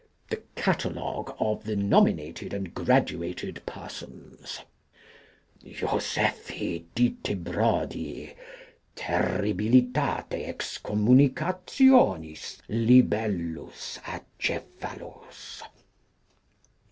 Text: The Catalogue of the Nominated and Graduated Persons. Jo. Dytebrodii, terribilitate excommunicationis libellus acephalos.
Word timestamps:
The 0.31 0.41
Catalogue 0.55 1.35
of 1.39 1.65
the 1.65 1.75
Nominated 1.75 2.55
and 2.55 2.73
Graduated 2.73 3.63
Persons. 3.67 4.61
Jo. 5.63 5.99
Dytebrodii, 5.99 8.33
terribilitate 8.95 10.31
excommunicationis 10.47 12.57
libellus 12.67 13.99
acephalos. 14.03 15.61